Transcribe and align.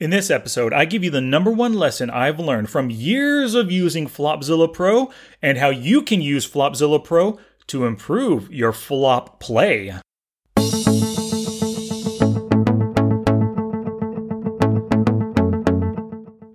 In 0.00 0.10
this 0.10 0.30
episode, 0.30 0.72
I 0.72 0.84
give 0.84 1.02
you 1.02 1.10
the 1.10 1.20
number 1.20 1.50
one 1.50 1.72
lesson 1.72 2.08
I've 2.08 2.38
learned 2.38 2.70
from 2.70 2.88
years 2.88 3.56
of 3.56 3.72
using 3.72 4.06
Flopzilla 4.06 4.72
Pro 4.72 5.10
and 5.42 5.58
how 5.58 5.70
you 5.70 6.02
can 6.02 6.20
use 6.20 6.48
Flopzilla 6.48 7.02
Pro 7.02 7.36
to 7.66 7.84
improve 7.84 8.48
your 8.54 8.72
flop 8.72 9.40
play. 9.40 9.92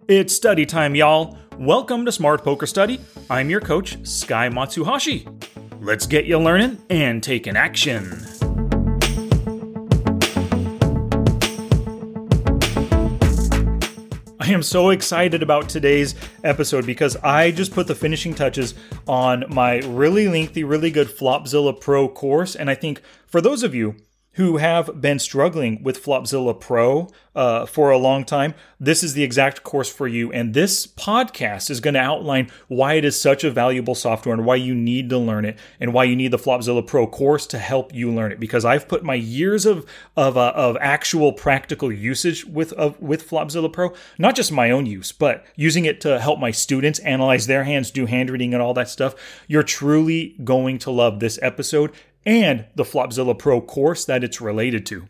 It's 0.07 0.33
study 0.33 0.65
time, 0.65 0.95
y'all. 0.95 1.37
Welcome 1.57 2.05
to 2.05 2.13
Smart 2.13 2.45
Poker 2.45 2.65
Study. 2.65 3.01
I'm 3.29 3.49
your 3.49 3.59
coach, 3.59 3.97
Sky 4.07 4.47
Matsuhashi. 4.47 5.27
Let's 5.81 6.05
get 6.05 6.23
you 6.23 6.39
learning 6.39 6.81
and 6.89 7.21
taking 7.21 7.57
action. 7.57 8.25
I 14.43 14.47
am 14.47 14.61
so 14.61 14.89
excited 14.89 15.41
about 15.41 15.69
today's 15.69 16.15
episode 16.43 16.85
because 16.85 17.15
I 17.23 17.49
just 17.51 17.71
put 17.71 17.87
the 17.87 17.95
finishing 17.95 18.35
touches 18.35 18.73
on 19.07 19.45
my 19.47 19.77
really 19.77 20.27
lengthy, 20.27 20.65
really 20.65 20.91
good 20.91 21.07
Flopzilla 21.07 21.79
Pro 21.79 22.09
course. 22.09 22.53
And 22.53 22.69
I 22.69 22.75
think 22.75 23.01
for 23.25 23.39
those 23.39 23.63
of 23.63 23.73
you 23.73 23.95
who 24.33 24.57
have 24.57 24.99
been 24.99 25.19
struggling 25.19 25.83
with 25.83 26.03
Flopzilla 26.03 26.59
Pro 26.59 27.07
uh, 27.35 27.65
for 27.65 27.91
a 27.91 27.97
long 27.97 28.23
time, 28.23 28.53
this 28.79 29.03
is 29.03 29.13
the 29.13 29.23
exact 29.23 29.63
course 29.63 29.91
for 29.91 30.07
you. 30.07 30.31
And 30.31 30.53
this 30.53 30.87
podcast 30.87 31.69
is 31.69 31.79
going 31.79 31.93
to 31.93 31.99
outline 31.99 32.49
why 32.67 32.93
it 32.93 33.05
is 33.05 33.19
such 33.19 33.43
a 33.43 33.51
valuable 33.51 33.95
software 33.95 34.33
and 34.33 34.45
why 34.45 34.55
you 34.55 34.73
need 34.75 35.09
to 35.09 35.17
learn 35.17 35.45
it 35.45 35.57
and 35.79 35.93
why 35.93 36.03
you 36.05 36.15
need 36.15 36.31
the 36.31 36.37
Flopzilla 36.37 36.85
Pro 36.85 37.05
course 37.07 37.45
to 37.47 37.59
help 37.59 37.93
you 37.93 38.11
learn 38.11 38.31
it. 38.31 38.39
Because 38.39 38.65
I've 38.65 38.87
put 38.87 39.03
my 39.03 39.15
years 39.15 39.65
of 39.65 39.85
of, 40.17 40.37
uh, 40.37 40.53
of 40.55 40.77
actual 40.79 41.33
practical 41.33 41.91
usage 41.91 42.45
with 42.45 42.73
of, 42.73 42.99
with 43.01 43.27
Flopzilla 43.27 43.71
Pro, 43.71 43.93
not 44.17 44.35
just 44.35 44.51
my 44.51 44.71
own 44.71 44.85
use, 44.85 45.11
but 45.11 45.45
using 45.55 45.85
it 45.85 46.01
to 46.01 46.19
help 46.19 46.39
my 46.39 46.51
students 46.51 46.99
analyze 46.99 47.47
their 47.47 47.63
hands, 47.63 47.91
do 47.91 48.05
hand 48.05 48.29
reading, 48.29 48.53
and 48.53 48.61
all 48.61 48.73
that 48.73 48.89
stuff. 48.89 49.15
You're 49.47 49.63
truly 49.63 50.35
going 50.43 50.79
to 50.79 50.91
love 50.91 51.19
this 51.19 51.39
episode 51.41 51.91
and 52.25 52.65
the 52.75 52.83
Flopzilla 52.83 53.37
Pro 53.37 53.61
course 53.61 54.05
that 54.05 54.23
it's 54.23 54.41
related 54.41 54.85
to. 54.87 55.07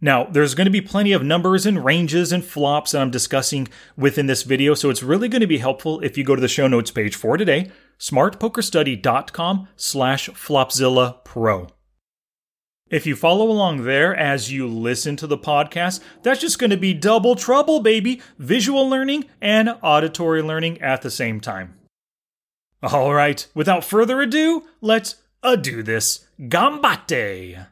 Now, 0.00 0.24
there's 0.24 0.54
going 0.54 0.66
to 0.66 0.70
be 0.70 0.80
plenty 0.80 1.12
of 1.12 1.24
numbers 1.24 1.66
and 1.66 1.84
ranges 1.84 2.30
and 2.30 2.44
flops 2.44 2.92
that 2.92 3.02
I'm 3.02 3.10
discussing 3.10 3.66
within 3.96 4.26
this 4.26 4.44
video, 4.44 4.74
so 4.74 4.90
it's 4.90 5.02
really 5.02 5.28
going 5.28 5.40
to 5.40 5.46
be 5.46 5.58
helpful 5.58 6.00
if 6.00 6.16
you 6.16 6.22
go 6.22 6.36
to 6.36 6.40
the 6.40 6.46
show 6.46 6.68
notes 6.68 6.92
page 6.92 7.16
for 7.16 7.36
today, 7.36 7.70
smartpokerstudy.com 7.98 9.68
slash 9.74 10.28
Flopzilla 10.30 11.24
Pro. 11.24 11.66
If 12.90 13.06
you 13.06 13.16
follow 13.16 13.50
along 13.50 13.84
there 13.84 14.16
as 14.16 14.52
you 14.52 14.66
listen 14.66 15.16
to 15.16 15.26
the 15.26 15.36
podcast, 15.36 16.00
that's 16.22 16.40
just 16.40 16.58
going 16.58 16.70
to 16.70 16.76
be 16.76 16.94
double 16.94 17.34
trouble, 17.34 17.80
baby. 17.80 18.22
Visual 18.38 18.88
learning 18.88 19.24
and 19.42 19.76
auditory 19.82 20.42
learning 20.42 20.80
at 20.80 21.02
the 21.02 21.10
same 21.10 21.40
time. 21.40 21.74
All 22.82 23.12
right, 23.12 23.46
without 23.54 23.84
further 23.84 24.20
ado, 24.20 24.62
let's 24.80 25.16
a 25.42 25.56
do 25.56 25.82
this. 25.82 26.26
Gambate! 26.40 27.66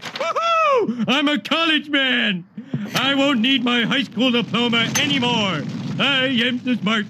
Woohoo! 0.00 1.04
I'm 1.08 1.28
a 1.28 1.38
college 1.38 1.88
man! 1.88 2.44
I 2.94 3.14
won't 3.14 3.40
need 3.40 3.64
my 3.64 3.82
high 3.82 4.02
school 4.02 4.30
diploma 4.30 4.88
anymore! 4.98 5.62
I 5.98 6.26
am 6.44 6.60
too 6.60 6.76
smart! 6.76 7.06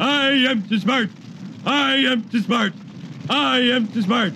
I 0.00 0.30
am 0.48 0.62
too 0.68 0.78
smart! 0.78 1.10
I 1.64 1.96
am 1.96 2.28
too 2.28 2.40
smart! 2.40 2.72
I 3.28 3.58
am 3.60 3.88
too 3.88 4.02
smart! 4.02 4.32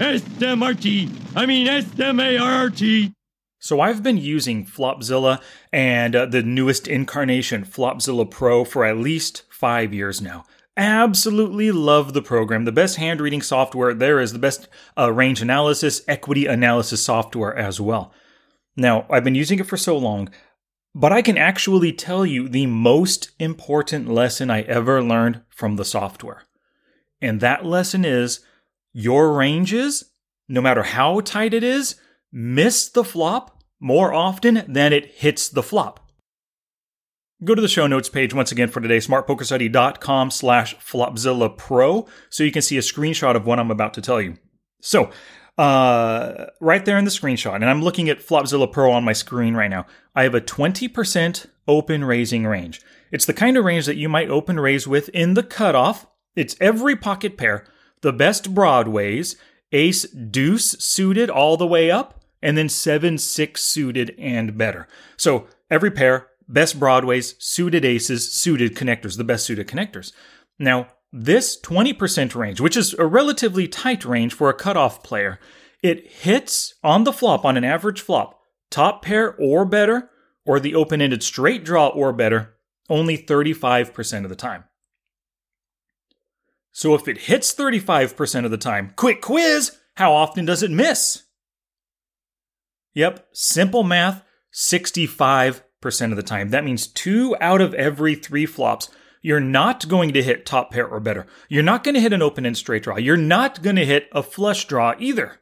S-M-R-T! 0.00 1.10
I 1.36 1.46
mean 1.46 1.68
S-M-A-R-T! 1.68 3.12
So 3.58 3.80
I've 3.80 4.02
been 4.02 4.16
using 4.16 4.66
Flopzilla 4.66 5.40
and 5.72 6.16
uh, 6.16 6.26
the 6.26 6.42
newest 6.42 6.88
incarnation, 6.88 7.64
Flopzilla 7.64 8.28
Pro, 8.28 8.64
for 8.64 8.84
at 8.84 8.96
least 8.96 9.44
five 9.50 9.94
years 9.94 10.20
now. 10.20 10.44
Absolutely 10.76 11.70
love 11.70 12.14
the 12.14 12.22
program. 12.22 12.64
The 12.64 12.72
best 12.72 12.96
hand 12.96 13.20
reading 13.20 13.42
software 13.42 13.92
there 13.92 14.20
is 14.20 14.32
the 14.32 14.38
best 14.38 14.68
uh, 14.96 15.12
range 15.12 15.42
analysis, 15.42 16.00
equity 16.08 16.46
analysis 16.46 17.04
software 17.04 17.54
as 17.54 17.78
well. 17.78 18.12
Now, 18.74 19.04
I've 19.10 19.24
been 19.24 19.34
using 19.34 19.58
it 19.58 19.66
for 19.66 19.76
so 19.76 19.98
long, 19.98 20.30
but 20.94 21.12
I 21.12 21.20
can 21.20 21.36
actually 21.36 21.92
tell 21.92 22.24
you 22.24 22.48
the 22.48 22.66
most 22.66 23.32
important 23.38 24.08
lesson 24.08 24.50
I 24.50 24.62
ever 24.62 25.02
learned 25.02 25.42
from 25.50 25.76
the 25.76 25.84
software. 25.84 26.44
And 27.20 27.40
that 27.40 27.66
lesson 27.66 28.04
is 28.04 28.40
your 28.94 29.32
ranges, 29.34 30.04
no 30.48 30.62
matter 30.62 30.82
how 30.82 31.20
tight 31.20 31.52
it 31.52 31.62
is, 31.62 31.96
miss 32.32 32.88
the 32.88 33.04
flop 33.04 33.62
more 33.78 34.14
often 34.14 34.64
than 34.66 34.94
it 34.94 35.06
hits 35.16 35.50
the 35.50 35.62
flop. 35.62 36.01
Go 37.44 37.56
to 37.56 37.62
the 37.62 37.66
show 37.66 37.88
notes 37.88 38.08
page 38.08 38.32
once 38.32 38.52
again 38.52 38.68
for 38.68 38.80
today, 38.80 38.98
smartpokerstudy.com 38.98 40.30
slash 40.30 40.76
flopzilla 40.76 41.56
pro, 41.56 42.06
so 42.30 42.44
you 42.44 42.52
can 42.52 42.62
see 42.62 42.76
a 42.76 42.82
screenshot 42.82 43.34
of 43.34 43.46
what 43.46 43.58
I'm 43.58 43.70
about 43.70 43.94
to 43.94 44.00
tell 44.00 44.20
you. 44.20 44.38
So, 44.80 45.10
uh, 45.58 46.46
right 46.60 46.84
there 46.84 46.98
in 46.98 47.04
the 47.04 47.10
screenshot, 47.10 47.56
and 47.56 47.64
I'm 47.64 47.82
looking 47.82 48.08
at 48.08 48.20
Flopzilla 48.20 48.70
Pro 48.70 48.92
on 48.92 49.02
my 49.02 49.12
screen 49.12 49.54
right 49.54 49.70
now, 49.70 49.86
I 50.14 50.22
have 50.22 50.36
a 50.36 50.40
20% 50.40 51.46
open 51.66 52.04
raising 52.04 52.46
range. 52.46 52.80
It's 53.10 53.26
the 53.26 53.34
kind 53.34 53.56
of 53.56 53.64
range 53.64 53.86
that 53.86 53.96
you 53.96 54.08
might 54.08 54.30
open 54.30 54.60
raise 54.60 54.86
with 54.86 55.08
in 55.08 55.34
the 55.34 55.42
cutoff. 55.42 56.06
It's 56.36 56.56
every 56.60 56.94
pocket 56.94 57.36
pair, 57.36 57.66
the 58.02 58.12
best 58.12 58.54
broadways, 58.54 59.36
ace 59.72 60.04
deuce 60.04 60.72
suited 60.78 61.28
all 61.28 61.56
the 61.56 61.66
way 61.66 61.90
up, 61.90 62.22
and 62.40 62.56
then 62.56 62.68
7 62.68 63.18
6 63.18 63.60
suited 63.60 64.14
and 64.16 64.56
better. 64.56 64.86
So 65.16 65.48
every 65.70 65.90
pair, 65.90 66.28
best 66.48 66.78
broadways, 66.78 67.34
suited 67.38 67.84
aces, 67.84 68.32
suited 68.32 68.74
connectors, 68.74 69.16
the 69.16 69.24
best 69.24 69.46
suited 69.46 69.66
connectors. 69.66 70.12
Now, 70.58 70.88
this 71.12 71.60
20% 71.60 72.34
range, 72.34 72.60
which 72.60 72.76
is 72.76 72.94
a 72.94 73.06
relatively 73.06 73.68
tight 73.68 74.04
range 74.04 74.32
for 74.32 74.48
a 74.48 74.54
cutoff 74.54 75.02
player, 75.02 75.38
it 75.82 76.06
hits 76.10 76.74
on 76.82 77.04
the 77.04 77.12
flop, 77.12 77.44
on 77.44 77.56
an 77.56 77.64
average 77.64 78.00
flop, 78.00 78.40
top 78.70 79.02
pair 79.02 79.34
or 79.36 79.64
better, 79.64 80.10
or 80.44 80.58
the 80.58 80.74
open 80.74 81.00
ended 81.02 81.22
straight 81.22 81.64
draw 81.64 81.88
or 81.88 82.12
better, 82.12 82.54
only 82.88 83.18
35% 83.18 84.24
of 84.24 84.30
the 84.30 84.36
time. 84.36 84.64
So 86.72 86.94
if 86.94 87.06
it 87.06 87.18
hits 87.18 87.54
35% 87.54 88.44
of 88.44 88.50
the 88.50 88.56
time, 88.56 88.92
quick 88.96 89.20
quiz, 89.20 89.76
how 89.96 90.12
often 90.14 90.46
does 90.46 90.62
it 90.62 90.70
miss? 90.70 91.24
Yep, 92.94 93.28
simple 93.32 93.82
math, 93.82 94.22
65 94.50 95.54
percent 95.54 95.71
of 95.84 96.16
the 96.16 96.22
time. 96.22 96.50
That 96.50 96.64
means 96.64 96.86
two 96.86 97.36
out 97.40 97.60
of 97.60 97.74
every 97.74 98.14
three 98.14 98.46
flops. 98.46 98.88
You're 99.20 99.40
not 99.40 99.88
going 99.88 100.12
to 100.12 100.22
hit 100.22 100.44
top 100.44 100.72
pair 100.72 100.86
or 100.86 101.00
better. 101.00 101.26
You're 101.48 101.62
not 101.62 101.84
going 101.84 101.94
to 101.94 102.00
hit 102.00 102.12
an 102.12 102.22
open 102.22 102.44
end 102.44 102.56
straight 102.56 102.82
draw. 102.82 102.96
You're 102.96 103.16
not 103.16 103.62
going 103.62 103.76
to 103.76 103.86
hit 103.86 104.08
a 104.12 104.22
flush 104.22 104.64
draw 104.66 104.94
either. 104.98 105.40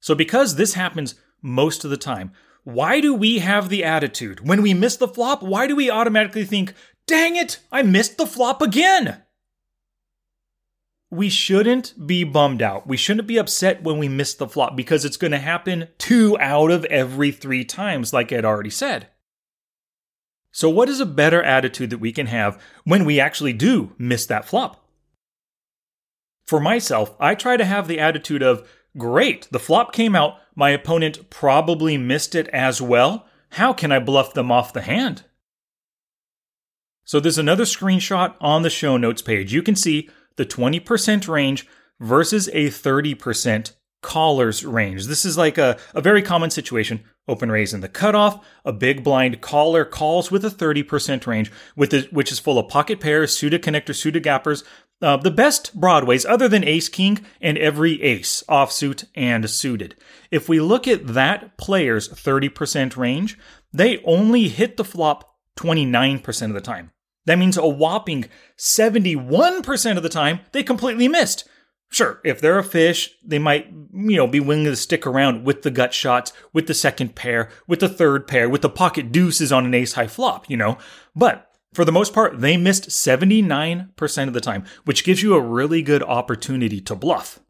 So, 0.00 0.14
because 0.14 0.56
this 0.56 0.74
happens 0.74 1.14
most 1.42 1.84
of 1.84 1.90
the 1.90 1.96
time, 1.96 2.32
why 2.64 3.00
do 3.00 3.14
we 3.14 3.38
have 3.38 3.68
the 3.68 3.84
attitude 3.84 4.46
when 4.46 4.62
we 4.62 4.74
miss 4.74 4.96
the 4.96 5.08
flop? 5.08 5.42
Why 5.42 5.66
do 5.66 5.76
we 5.76 5.90
automatically 5.90 6.44
think, 6.44 6.74
dang 7.06 7.36
it, 7.36 7.60
I 7.70 7.82
missed 7.82 8.18
the 8.18 8.26
flop 8.26 8.60
again? 8.60 9.22
We 11.10 11.28
shouldn't 11.28 12.06
be 12.06 12.22
bummed 12.22 12.62
out. 12.62 12.86
We 12.86 12.96
shouldn't 12.96 13.26
be 13.26 13.38
upset 13.38 13.82
when 13.82 13.98
we 13.98 14.08
miss 14.08 14.34
the 14.34 14.46
flop 14.46 14.76
because 14.76 15.04
it's 15.04 15.16
going 15.16 15.32
to 15.32 15.38
happen 15.38 15.88
two 15.98 16.38
out 16.38 16.70
of 16.70 16.84
every 16.84 17.32
three 17.32 17.64
times, 17.64 18.12
like 18.12 18.30
had 18.30 18.44
already 18.44 18.70
said. 18.70 19.08
So, 20.52 20.68
what 20.68 20.88
is 20.88 21.00
a 21.00 21.06
better 21.06 21.42
attitude 21.42 21.90
that 21.90 21.98
we 21.98 22.12
can 22.12 22.26
have 22.26 22.60
when 22.84 23.04
we 23.04 23.20
actually 23.20 23.52
do 23.52 23.92
miss 23.98 24.26
that 24.26 24.44
flop? 24.44 24.84
For 26.46 26.60
myself, 26.60 27.14
I 27.20 27.34
try 27.34 27.56
to 27.56 27.64
have 27.64 27.86
the 27.86 28.00
attitude 28.00 28.42
of, 28.42 28.68
great, 28.98 29.48
the 29.52 29.60
flop 29.60 29.92
came 29.92 30.16
out, 30.16 30.38
my 30.56 30.70
opponent 30.70 31.30
probably 31.30 31.96
missed 31.96 32.34
it 32.34 32.48
as 32.48 32.82
well. 32.82 33.26
How 33.50 33.72
can 33.72 33.92
I 33.92 34.00
bluff 34.00 34.34
them 34.34 34.50
off 34.50 34.72
the 34.72 34.82
hand? 34.82 35.24
So, 37.04 37.18
there's 37.18 37.38
another 37.38 37.64
screenshot 37.64 38.34
on 38.40 38.62
the 38.62 38.70
show 38.70 38.96
notes 38.96 39.22
page. 39.22 39.52
You 39.52 39.62
can 39.62 39.76
see 39.76 40.08
the 40.40 40.46
20% 40.46 41.28
range 41.28 41.66
versus 42.00 42.48
a 42.54 42.68
30% 42.68 43.72
callers 44.00 44.64
range. 44.64 45.04
This 45.04 45.26
is 45.26 45.36
like 45.36 45.58
a, 45.58 45.76
a 45.94 46.00
very 46.00 46.22
common 46.22 46.48
situation. 46.48 47.04
Open 47.28 47.52
raise 47.52 47.74
in 47.74 47.82
the 47.82 47.90
cutoff, 47.90 48.42
a 48.64 48.72
big 48.72 49.04
blind 49.04 49.42
caller 49.42 49.84
calls 49.84 50.30
with 50.30 50.42
a 50.46 50.48
30% 50.48 51.26
range, 51.26 51.52
with 51.76 51.90
the, 51.90 52.08
which 52.10 52.32
is 52.32 52.38
full 52.38 52.58
of 52.58 52.70
pocket 52.70 53.00
pairs, 53.00 53.36
suited 53.36 53.62
connectors, 53.62 53.96
suited 53.96 54.22
gappers, 54.22 54.64
uh, 55.02 55.18
the 55.18 55.30
best 55.30 55.78
broadways 55.78 56.24
other 56.24 56.48
than 56.48 56.64
ace 56.64 56.88
king 56.88 57.18
and 57.42 57.58
every 57.58 58.00
ace, 58.00 58.42
offsuit 58.48 59.04
and 59.14 59.50
suited. 59.50 59.94
If 60.30 60.48
we 60.48 60.58
look 60.58 60.88
at 60.88 61.08
that 61.08 61.58
player's 61.58 62.08
30% 62.08 62.96
range, 62.96 63.38
they 63.74 64.02
only 64.04 64.48
hit 64.48 64.78
the 64.78 64.84
flop 64.84 65.36
29% 65.58 66.46
of 66.46 66.54
the 66.54 66.62
time. 66.62 66.92
That 67.26 67.38
means 67.38 67.56
a 67.56 67.66
whopping 67.66 68.26
71% 68.56 69.96
of 69.96 70.02
the 70.02 70.08
time 70.08 70.40
they 70.52 70.62
completely 70.62 71.08
missed. 71.08 71.48
Sure, 71.92 72.20
if 72.24 72.40
they're 72.40 72.58
a 72.58 72.64
fish, 72.64 73.16
they 73.24 73.40
might, 73.40 73.66
you 73.66 74.16
know, 74.16 74.28
be 74.28 74.38
willing 74.38 74.64
to 74.64 74.76
stick 74.76 75.06
around 75.06 75.44
with 75.44 75.62
the 75.62 75.72
gut 75.72 75.92
shots, 75.92 76.32
with 76.52 76.68
the 76.68 76.74
second 76.74 77.16
pair, 77.16 77.50
with 77.66 77.80
the 77.80 77.88
third 77.88 78.28
pair, 78.28 78.48
with 78.48 78.62
the 78.62 78.70
pocket 78.70 79.10
deuces 79.10 79.50
on 79.50 79.66
an 79.66 79.74
ace 79.74 79.94
high 79.94 80.06
flop, 80.06 80.48
you 80.48 80.56
know. 80.56 80.78
But 81.16 81.50
for 81.74 81.84
the 81.84 81.92
most 81.92 82.14
part, 82.14 82.40
they 82.40 82.56
missed 82.56 82.90
79% 82.90 84.28
of 84.28 84.34
the 84.34 84.40
time, 84.40 84.64
which 84.84 85.04
gives 85.04 85.22
you 85.22 85.34
a 85.34 85.40
really 85.40 85.82
good 85.82 86.02
opportunity 86.04 86.80
to 86.80 86.94
bluff. 86.94 87.40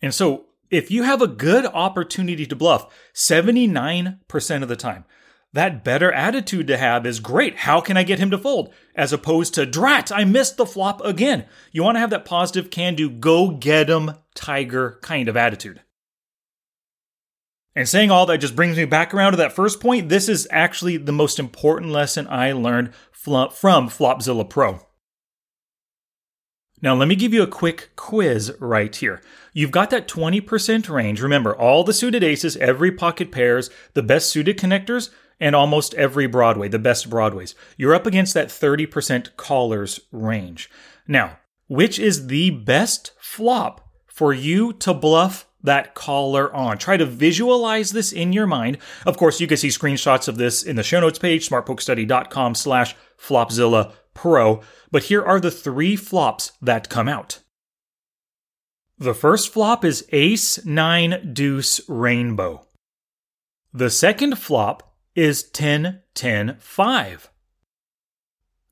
And 0.00 0.14
so, 0.14 0.46
if 0.70 0.90
you 0.90 1.02
have 1.02 1.22
a 1.22 1.26
good 1.26 1.66
opportunity 1.66 2.46
to 2.46 2.54
bluff 2.54 2.92
79% 3.14 4.62
of 4.62 4.68
the 4.68 4.76
time, 4.76 5.04
that 5.52 5.82
better 5.82 6.12
attitude 6.12 6.66
to 6.66 6.76
have 6.76 7.06
is 7.06 7.20
great. 7.20 7.56
How 7.58 7.80
can 7.80 7.96
I 7.96 8.02
get 8.02 8.18
him 8.18 8.30
to 8.30 8.38
fold? 8.38 8.72
As 8.94 9.12
opposed 9.12 9.54
to, 9.54 9.64
drat, 9.64 10.12
I 10.12 10.24
missed 10.24 10.56
the 10.56 10.66
flop 10.66 11.02
again. 11.04 11.46
You 11.72 11.82
want 11.82 11.96
to 11.96 12.00
have 12.00 12.10
that 12.10 12.24
positive, 12.24 12.70
can 12.70 12.94
do, 12.94 13.08
go 13.08 13.50
get 13.50 13.88
him, 13.88 14.12
tiger 14.34 14.98
kind 15.02 15.28
of 15.28 15.36
attitude. 15.36 15.82
And 17.74 17.88
saying 17.88 18.10
all 18.10 18.26
that 18.26 18.38
just 18.38 18.56
brings 18.56 18.76
me 18.76 18.84
back 18.84 19.14
around 19.14 19.32
to 19.32 19.36
that 19.38 19.52
first 19.52 19.80
point. 19.80 20.08
This 20.08 20.28
is 20.28 20.48
actually 20.50 20.96
the 20.96 21.12
most 21.12 21.38
important 21.38 21.92
lesson 21.92 22.26
I 22.28 22.52
learned 22.52 22.92
from 23.12 23.48
Flopzilla 23.88 24.48
Pro. 24.48 24.80
Now, 26.80 26.94
let 26.94 27.08
me 27.08 27.16
give 27.16 27.34
you 27.34 27.42
a 27.42 27.48
quick 27.48 27.90
quiz 27.96 28.52
right 28.60 28.94
here. 28.94 29.20
You've 29.52 29.72
got 29.72 29.90
that 29.90 30.06
20% 30.06 30.88
range. 30.88 31.20
Remember, 31.20 31.56
all 31.56 31.82
the 31.82 31.92
suited 31.92 32.22
aces, 32.22 32.56
every 32.58 32.92
pocket 32.92 33.32
pairs, 33.32 33.70
the 33.94 34.02
best 34.02 34.28
suited 34.30 34.58
connectors, 34.58 35.10
and 35.40 35.54
almost 35.54 35.94
every 35.94 36.26
Broadway, 36.26 36.68
the 36.68 36.78
best 36.78 37.08
Broadways. 37.08 37.54
You're 37.76 37.94
up 37.94 38.06
against 38.06 38.34
that 38.34 38.48
30% 38.48 39.36
callers 39.36 40.00
range. 40.12 40.70
Now, 41.06 41.38
which 41.68 41.98
is 41.98 42.26
the 42.26 42.50
best 42.50 43.12
flop 43.20 43.88
for 44.06 44.32
you 44.32 44.72
to 44.74 44.94
bluff 44.94 45.46
that 45.62 45.94
caller 45.94 46.54
on. 46.54 46.78
Try 46.78 46.96
to 46.96 47.06
visualize 47.06 47.90
this 47.90 48.12
in 48.12 48.32
your 48.32 48.46
mind. 48.46 48.78
Of 49.06 49.16
course, 49.16 49.40
you 49.40 49.46
can 49.46 49.56
see 49.56 49.68
screenshots 49.68 50.28
of 50.28 50.36
this 50.36 50.62
in 50.62 50.76
the 50.76 50.82
show 50.82 51.00
notes 51.00 51.18
page, 51.18 51.48
smartpokerstudy.com 51.48 52.54
slash 52.54 52.94
flopzilla 53.20 53.92
pro. 54.14 54.60
But 54.90 55.04
here 55.04 55.22
are 55.22 55.40
the 55.40 55.50
three 55.50 55.96
flops 55.96 56.52
that 56.62 56.88
come 56.88 57.08
out. 57.08 57.40
The 58.98 59.14
first 59.14 59.52
flop 59.52 59.84
is 59.84 60.08
ace, 60.10 60.64
nine, 60.64 61.30
deuce, 61.32 61.80
rainbow. 61.88 62.66
The 63.72 63.90
second 63.90 64.38
flop 64.38 64.87
is 65.18 65.42
10 65.42 66.00
10 66.14 66.56
5. 66.60 67.30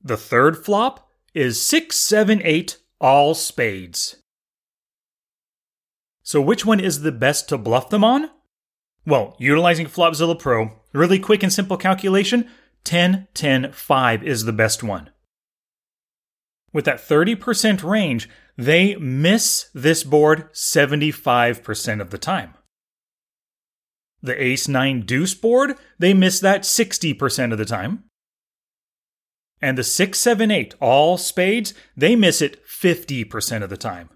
The 0.01 0.15
third 0.15 0.63
flop 0.63 1.09
is 1.33 1.61
6 1.61 1.93
7 1.93 2.41
8 2.41 2.77
all 3.01 3.35
spades. 3.35 4.23
So, 6.23 6.39
which 6.39 6.65
one 6.65 6.79
is 6.79 7.01
the 7.01 7.11
best 7.11 7.49
to 7.49 7.57
bluff 7.57 7.89
them 7.89 8.05
on? 8.05 8.29
Well, 9.05 9.35
utilizing 9.39 9.87
Flopzilla 9.87 10.39
Pro, 10.39 10.71
really 10.93 11.19
quick 11.19 11.43
and 11.43 11.51
simple 11.51 11.75
calculation 11.75 12.49
10 12.85 13.27
10 13.33 13.73
5 13.73 14.23
is 14.23 14.45
the 14.45 14.53
best 14.53 14.81
one. 14.81 15.09
With 16.71 16.85
that 16.85 16.99
30% 16.99 17.83
range, 17.83 18.29
they 18.57 18.95
miss 18.95 19.69
this 19.73 20.05
board 20.05 20.49
75% 20.53 22.01
of 22.01 22.09
the 22.09 22.17
time. 22.17 22.53
The 24.21 24.41
ace 24.41 24.67
9 24.67 25.01
deuce 25.01 25.33
board, 25.35 25.75
they 25.99 26.13
miss 26.13 26.39
that 26.39 26.61
60% 26.61 27.51
of 27.51 27.57
the 27.57 27.65
time. 27.65 28.03
And 29.61 29.77
the 29.77 29.83
6 29.83 30.19
7 30.19 30.51
8, 30.51 30.75
all 30.79 31.17
spades, 31.17 31.73
they 31.95 32.15
miss 32.15 32.41
it 32.41 32.65
50% 32.65 33.63
of 33.63 33.69
the 33.69 33.77
time. 33.77 34.09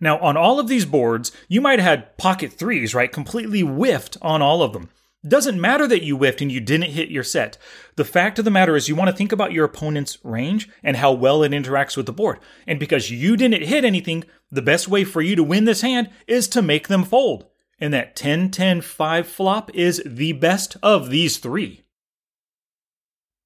Now, 0.00 0.18
on 0.18 0.36
all 0.36 0.58
of 0.58 0.66
these 0.66 0.84
boards, 0.84 1.30
you 1.48 1.60
might 1.60 1.78
have 1.78 1.88
had 1.88 2.18
pocket 2.18 2.52
threes, 2.52 2.94
right? 2.94 3.12
Completely 3.12 3.60
whiffed 3.60 4.16
on 4.20 4.42
all 4.42 4.62
of 4.62 4.72
them. 4.72 4.90
Doesn't 5.26 5.60
matter 5.60 5.86
that 5.86 6.02
you 6.02 6.16
whiffed 6.16 6.40
and 6.40 6.50
you 6.50 6.58
didn't 6.58 6.90
hit 6.90 7.08
your 7.08 7.22
set. 7.22 7.56
The 7.94 8.04
fact 8.04 8.40
of 8.40 8.44
the 8.44 8.50
matter 8.50 8.74
is, 8.74 8.88
you 8.88 8.96
want 8.96 9.08
to 9.10 9.16
think 9.16 9.30
about 9.30 9.52
your 9.52 9.64
opponent's 9.64 10.18
range 10.24 10.68
and 10.82 10.96
how 10.96 11.12
well 11.12 11.44
it 11.44 11.52
interacts 11.52 11.96
with 11.96 12.06
the 12.06 12.12
board. 12.12 12.40
And 12.66 12.80
because 12.80 13.12
you 13.12 13.36
didn't 13.36 13.62
hit 13.62 13.84
anything, 13.84 14.24
the 14.50 14.60
best 14.60 14.88
way 14.88 15.04
for 15.04 15.22
you 15.22 15.36
to 15.36 15.44
win 15.44 15.64
this 15.64 15.82
hand 15.82 16.10
is 16.26 16.48
to 16.48 16.62
make 16.62 16.88
them 16.88 17.04
fold 17.04 17.46
and 17.82 17.92
that 17.92 18.14
10 18.14 18.52
10 18.52 18.80
5 18.80 19.26
flop 19.26 19.70
is 19.74 20.00
the 20.06 20.32
best 20.32 20.76
of 20.84 21.10
these 21.10 21.38
three. 21.38 21.82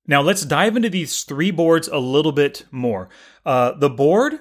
Now 0.06 0.21
let's 0.21 0.44
dive 0.44 0.77
into 0.77 0.91
these 0.91 1.25
three 1.25 1.50
boards 1.50 1.88
a 1.88 1.99
little 1.99 2.33
bit 2.33 2.67
more. 2.71 3.09
Uh, 3.47 3.73
the 3.73 3.88
board 3.88 4.41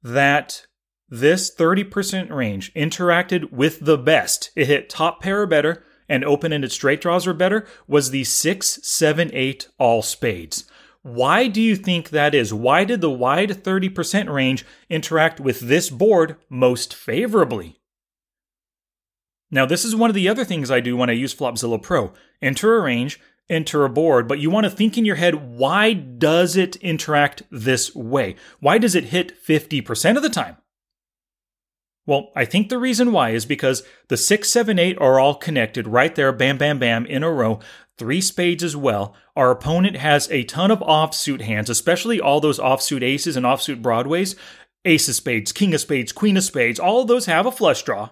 that 0.00 0.66
this 1.08 1.54
30% 1.54 2.30
range 2.30 2.72
interacted 2.74 3.50
with 3.52 3.80
the 3.80 3.98
best, 3.98 4.52
it 4.54 4.68
hit 4.68 4.88
top 4.88 5.20
pair 5.20 5.42
or 5.42 5.46
better 5.46 5.84
and 6.08 6.24
open 6.24 6.52
ended 6.52 6.70
straight 6.70 7.00
draws 7.00 7.26
or 7.26 7.34
better, 7.34 7.66
was 7.88 8.10
the 8.10 8.22
6 8.22 8.78
7 8.82 9.30
8 9.34 9.68
all 9.76 10.02
spades. 10.02 10.70
Why 11.02 11.48
do 11.48 11.60
you 11.60 11.74
think 11.74 12.10
that 12.10 12.32
is? 12.32 12.54
Why 12.54 12.84
did 12.84 13.00
the 13.00 13.10
wide 13.10 13.50
30% 13.50 14.32
range 14.32 14.64
interact 14.88 15.40
with 15.40 15.58
this 15.60 15.90
board 15.90 16.36
most 16.48 16.94
favorably? 16.94 17.81
Now, 19.54 19.66
this 19.66 19.84
is 19.84 19.94
one 19.94 20.08
of 20.08 20.14
the 20.14 20.30
other 20.30 20.46
things 20.46 20.70
I 20.70 20.80
do 20.80 20.96
when 20.96 21.10
I 21.10 21.12
use 21.12 21.34
Flopzilla 21.34 21.80
Pro. 21.80 22.14
Enter 22.40 22.78
a 22.78 22.82
range, 22.82 23.20
enter 23.50 23.84
a 23.84 23.90
board, 23.90 24.26
but 24.26 24.38
you 24.38 24.50
want 24.50 24.64
to 24.64 24.70
think 24.70 24.96
in 24.96 25.04
your 25.04 25.16
head, 25.16 25.56
why 25.56 25.92
does 25.92 26.56
it 26.56 26.76
interact 26.76 27.42
this 27.50 27.94
way? 27.94 28.34
Why 28.60 28.78
does 28.78 28.94
it 28.94 29.04
hit 29.04 29.44
50% 29.46 30.16
of 30.16 30.22
the 30.22 30.30
time? 30.30 30.56
Well, 32.06 32.30
I 32.34 32.46
think 32.46 32.70
the 32.70 32.78
reason 32.78 33.12
why 33.12 33.30
is 33.30 33.44
because 33.44 33.84
the 34.08 34.16
6, 34.16 34.50
7, 34.50 34.78
8 34.78 34.98
are 34.98 35.20
all 35.20 35.34
connected 35.34 35.86
right 35.86 36.14
there, 36.14 36.32
bam, 36.32 36.56
bam, 36.56 36.78
bam, 36.78 37.04
in 37.04 37.22
a 37.22 37.30
row, 37.30 37.60
three 37.98 38.22
spades 38.22 38.64
as 38.64 38.74
well. 38.74 39.14
Our 39.36 39.50
opponent 39.50 39.96
has 39.96 40.30
a 40.30 40.44
ton 40.44 40.70
of 40.70 40.80
offsuit 40.80 41.42
hands, 41.42 41.68
especially 41.68 42.20
all 42.20 42.40
those 42.40 42.58
offsuit 42.58 43.02
aces 43.02 43.36
and 43.36 43.44
offsuit 43.44 43.82
broadways. 43.82 44.34
Ace 44.86 45.08
of 45.08 45.14
spades, 45.14 45.52
king 45.52 45.74
of 45.74 45.80
spades, 45.80 46.10
queen 46.10 46.38
of 46.38 46.42
spades, 46.42 46.80
all 46.80 47.02
of 47.02 47.08
those 47.08 47.26
have 47.26 47.46
a 47.46 47.52
flush 47.52 47.82
draw. 47.82 48.08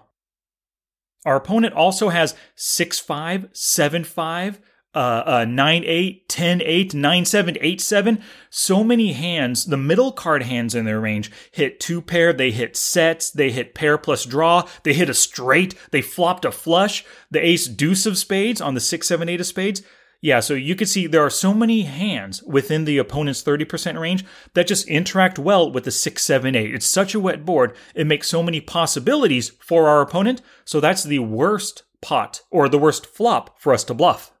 Our 1.25 1.35
opponent 1.35 1.73
also 1.73 2.09
has 2.09 2.35
6 2.55 2.99
5, 2.99 3.49
7 3.53 4.03
5, 4.03 4.59
uh, 4.93 4.97
uh, 4.97 5.45
9 5.47 5.83
8, 5.85 6.27
10 6.29 6.61
8, 6.63 6.93
9 6.93 7.25
7, 7.25 7.57
8 7.61 7.81
7. 7.81 8.23
So 8.49 8.83
many 8.83 9.13
hands, 9.13 9.65
the 9.65 9.77
middle 9.77 10.11
card 10.11 10.43
hands 10.43 10.75
in 10.75 10.85
their 10.85 10.99
range 10.99 11.31
hit 11.51 11.79
two 11.79 12.01
pair, 12.01 12.33
they 12.33 12.51
hit 12.51 12.75
sets, 12.75 13.29
they 13.29 13.51
hit 13.51 13.75
pair 13.75 13.97
plus 13.97 14.25
draw, 14.25 14.67
they 14.83 14.93
hit 14.93 15.09
a 15.09 15.13
straight, 15.13 15.75
they 15.91 16.01
flopped 16.01 16.43
a 16.43 16.51
flush, 16.51 17.05
the 17.29 17.45
ace 17.45 17.67
deuce 17.67 18.05
of 18.05 18.17
spades 18.17 18.59
on 18.59 18.73
the 18.73 18.81
6 18.81 19.07
7 19.07 19.29
8 19.29 19.39
of 19.39 19.47
spades. 19.47 19.81
Yeah, 20.23 20.39
so 20.39 20.53
you 20.53 20.75
can 20.75 20.85
see 20.85 21.07
there 21.07 21.25
are 21.25 21.31
so 21.31 21.51
many 21.51 21.81
hands 21.81 22.43
within 22.43 22.85
the 22.85 22.99
opponent's 22.99 23.41
30% 23.41 23.99
range 23.99 24.23
that 24.53 24.67
just 24.67 24.87
interact 24.87 25.39
well 25.39 25.71
with 25.71 25.83
the 25.85 25.91
6 25.91 26.23
7 26.23 26.55
8. 26.55 26.75
It's 26.75 26.85
such 26.85 27.15
a 27.15 27.19
wet 27.19 27.43
board, 27.43 27.75
it 27.95 28.05
makes 28.05 28.29
so 28.29 28.43
many 28.43 28.61
possibilities 28.61 29.49
for 29.59 29.87
our 29.87 29.99
opponent, 29.99 30.43
so 30.63 30.79
that's 30.79 31.03
the 31.03 31.19
worst 31.19 31.83
pot 32.01 32.41
or 32.51 32.69
the 32.69 32.77
worst 32.77 33.07
flop 33.07 33.59
for 33.59 33.73
us 33.73 33.83
to 33.85 33.95
bluff. 33.95 34.31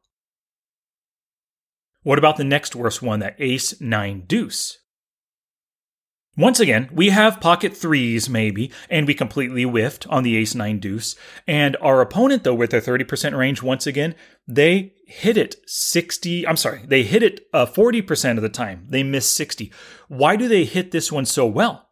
What 2.03 2.19
about 2.19 2.37
the 2.37 2.43
next 2.43 2.75
worst 2.75 3.01
one, 3.01 3.19
that 3.19 3.35
ace 3.39 3.81
9 3.81 4.23
deuce? 4.27 4.77
Once 6.37 6.61
again, 6.61 6.89
we 6.93 7.09
have 7.09 7.41
pocket 7.41 7.75
threes, 7.75 8.29
maybe, 8.29 8.71
and 8.89 9.05
we 9.05 9.13
completely 9.13 9.63
whiffed 9.63 10.07
on 10.07 10.23
the 10.23 10.37
ace 10.37 10.55
9 10.55 10.79
deuce. 10.79 11.15
And 11.45 11.75
our 11.81 12.01
opponent, 12.01 12.43
though, 12.43 12.55
with 12.55 12.69
their 12.69 12.81
30% 12.81 13.37
range, 13.37 13.61
once 13.61 13.85
again, 13.85 14.15
they 14.47 14.93
hit 15.11 15.37
it 15.37 15.57
60, 15.67 16.47
I'm 16.47 16.57
sorry, 16.57 16.81
they 16.85 17.03
hit 17.03 17.21
it 17.21 17.47
uh, 17.53 17.65
40% 17.65 18.37
of 18.37 18.41
the 18.41 18.49
time. 18.49 18.85
They 18.89 19.03
miss 19.03 19.29
60. 19.29 19.71
Why 20.07 20.35
do 20.35 20.47
they 20.47 20.63
hit 20.63 20.91
this 20.91 21.11
one 21.11 21.25
so 21.25 21.45
well? 21.45 21.89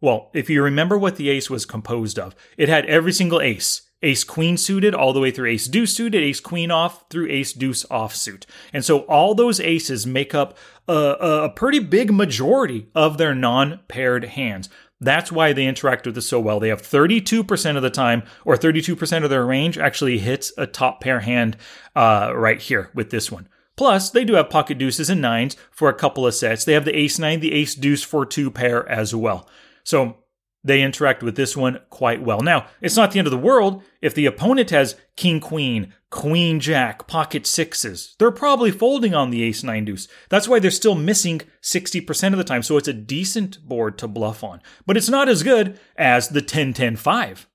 Well, 0.00 0.30
if 0.34 0.50
you 0.50 0.62
remember 0.62 0.98
what 0.98 1.16
the 1.16 1.28
ace 1.28 1.48
was 1.48 1.64
composed 1.64 2.18
of, 2.18 2.34
it 2.56 2.68
had 2.68 2.86
every 2.86 3.12
single 3.12 3.40
ace 3.40 3.82
ace 4.02 4.24
queen 4.24 4.56
suited 4.56 4.94
all 4.94 5.12
the 5.12 5.20
way 5.20 5.30
through 5.30 5.48
ace 5.48 5.68
deuce 5.68 5.94
suited, 5.94 6.20
ace 6.20 6.40
queen 6.40 6.70
off 6.70 7.04
through 7.08 7.30
ace 7.30 7.52
deuce 7.52 7.86
off 7.90 8.14
suit 8.16 8.46
And 8.72 8.84
so 8.84 9.00
all 9.00 9.34
those 9.34 9.60
aces 9.60 10.06
make 10.06 10.34
up 10.34 10.58
a, 10.88 10.94
a 10.94 11.50
pretty 11.50 11.78
big 11.78 12.12
majority 12.12 12.88
of 12.94 13.16
their 13.16 13.34
non 13.34 13.80
paired 13.86 14.24
hands. 14.24 14.68
That's 15.02 15.32
why 15.32 15.52
they 15.52 15.66
interact 15.66 16.06
with 16.06 16.14
this 16.14 16.28
so 16.28 16.38
well. 16.38 16.60
They 16.60 16.68
have 16.68 16.80
32% 16.80 17.76
of 17.76 17.82
the 17.82 17.90
time, 17.90 18.22
or 18.44 18.56
32% 18.56 19.24
of 19.24 19.30
their 19.30 19.44
range 19.44 19.76
actually 19.76 20.18
hits 20.18 20.52
a 20.56 20.64
top 20.64 21.00
pair 21.00 21.20
hand 21.20 21.56
uh, 21.96 22.32
right 22.36 22.62
here 22.62 22.88
with 22.94 23.10
this 23.10 23.30
one. 23.30 23.48
Plus, 23.76 24.10
they 24.10 24.24
do 24.24 24.34
have 24.34 24.48
pocket 24.48 24.78
deuces 24.78 25.10
and 25.10 25.20
nines 25.20 25.56
for 25.72 25.88
a 25.88 25.94
couple 25.94 26.24
of 26.24 26.34
sets. 26.34 26.64
They 26.64 26.74
have 26.74 26.84
the 26.84 26.96
ace 26.96 27.18
nine, 27.18 27.40
the 27.40 27.52
ace 27.52 27.74
deuce 27.74 28.04
for 28.04 28.24
two 28.24 28.48
pair 28.48 28.88
as 28.88 29.12
well. 29.12 29.48
So 29.82 30.18
they 30.64 30.82
interact 30.82 31.22
with 31.22 31.36
this 31.36 31.56
one 31.56 31.80
quite 31.90 32.22
well. 32.22 32.40
Now, 32.40 32.66
it's 32.80 32.96
not 32.96 33.10
the 33.10 33.18
end 33.18 33.26
of 33.26 33.32
the 33.32 33.38
world 33.38 33.82
if 34.00 34.14
the 34.14 34.26
opponent 34.26 34.70
has 34.70 34.96
king 35.16 35.40
queen, 35.40 35.92
queen 36.10 36.60
jack, 36.60 37.06
pocket 37.06 37.46
sixes. 37.46 38.14
They're 38.18 38.30
probably 38.30 38.70
folding 38.70 39.14
on 39.14 39.30
the 39.30 39.42
ace 39.42 39.64
nine 39.64 39.84
deuce. 39.84 40.06
That's 40.28 40.46
why 40.46 40.60
they're 40.60 40.70
still 40.70 40.94
missing 40.94 41.42
60% 41.62 42.32
of 42.32 42.38
the 42.38 42.44
time. 42.44 42.62
So 42.62 42.76
it's 42.76 42.88
a 42.88 42.92
decent 42.92 43.66
board 43.66 43.98
to 43.98 44.08
bluff 44.08 44.44
on, 44.44 44.60
but 44.86 44.96
it's 44.96 45.08
not 45.08 45.28
as 45.28 45.42
good 45.42 45.78
as 45.96 46.28
the 46.28 46.42
10 46.42 46.74
10 46.74 46.96
5. 46.96 47.48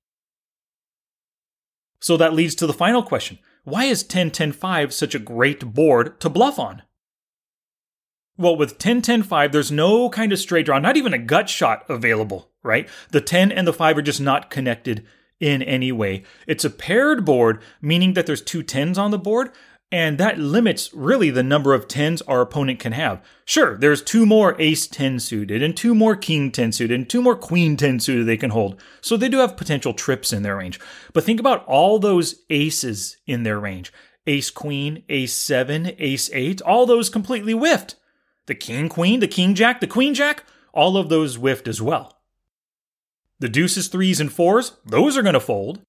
So 2.00 2.18
that 2.18 2.34
leads 2.34 2.56
to 2.56 2.68
the 2.68 2.74
final 2.74 3.04
question 3.04 3.40
Why 3.64 3.86
is 3.86 4.04
10 4.04 4.32
10 4.32 4.52
5 4.52 4.94
such 4.94 5.16
a 5.16 5.20
great 5.20 5.74
board 5.74 6.20
to 6.20 6.30
bluff 6.30 6.60
on? 6.60 6.84
Well, 8.38 8.56
with 8.56 8.78
10 8.78 9.02
10 9.02 9.24
5, 9.24 9.52
there's 9.52 9.72
no 9.72 10.10
kind 10.10 10.32
of 10.32 10.40
straight 10.40 10.68
draw, 10.68 10.78
not 10.78 10.96
even 10.96 11.14
a 11.14 11.18
gut 11.18 11.50
shot 11.50 11.84
available, 11.90 12.52
right? 12.68 12.88
The 13.10 13.22
10 13.22 13.52
and 13.52 13.68
the 13.68 13.74
5 13.74 13.98
are 13.98 14.02
just 14.04 14.22
not 14.22 14.52
connected 14.52 15.06
in 15.40 15.62
any 15.64 15.92
way. 15.92 16.24
It's 16.46 16.66
a 16.66 16.70
paired 16.70 17.26
board, 17.26 17.62
meaning 17.82 18.14
that 18.14 18.26
there's 18.26 18.42
two 18.42 18.64
10s 18.64 18.98
on 18.98 19.12
the 19.12 19.18
board, 19.18 19.52
and 19.92 20.18
that 20.18 20.38
limits 20.38 20.94
really 20.94 21.30
the 21.30 21.44
number 21.44 21.74
of 21.74 21.88
10s 21.88 22.22
our 22.28 22.42
opponent 22.42 22.80
can 22.80 22.92
have. 22.92 23.24
Sure, 23.46 23.78
there's 23.78 24.02
two 24.02 24.26
more 24.26 24.60
ace 24.60 24.86
10 24.86 25.20
suited, 25.20 25.64
and 25.64 25.78
two 25.78 25.96
more 25.96 26.16
king 26.16 26.52
10 26.52 26.74
suited, 26.74 26.94
and 26.94 27.10
two 27.10 27.22
more 27.22 27.36
queen 27.36 27.78
10 27.78 28.00
suited 28.00 28.26
they 28.26 28.38
can 28.38 28.50
hold. 28.50 28.80
So 29.02 29.16
they 29.16 29.30
do 29.30 29.38
have 29.38 29.56
potential 29.56 29.94
trips 29.94 30.34
in 30.34 30.44
their 30.44 30.58
range. 30.58 30.80
But 31.14 31.24
think 31.24 31.40
about 31.40 31.66
all 31.66 32.00
those 32.00 32.44
aces 32.50 33.18
in 33.26 33.44
their 33.44 33.60
range 33.60 33.94
ace 34.28 34.50
queen, 34.50 35.04
ace 35.08 35.34
7, 35.34 35.94
ace 35.98 36.30
8, 36.34 36.62
all 36.64 36.86
those 36.86 37.10
completely 37.10 37.54
whiffed. 37.54 37.96
The 38.48 38.56
king 38.56 38.90
queen, 38.90 39.22
the 39.22 39.28
king 39.28 39.56
jack, 39.56 39.80
the 39.80 39.88
queen 39.88 40.14
jack, 40.14 40.44
all 40.74 40.98
of 40.98 41.08
those 41.08 41.36
whiffed 41.36 41.68
as 41.68 41.82
well. 41.82 42.17
The 43.40 43.50
deuces, 43.50 43.88
threes, 43.88 44.20
and 44.20 44.32
fours, 44.32 44.74
those 44.86 45.18
are 45.18 45.22
going 45.22 45.34
to 45.34 45.40
fold. 45.40 45.82